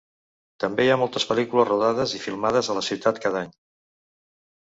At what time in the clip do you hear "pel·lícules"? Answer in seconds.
1.31-1.67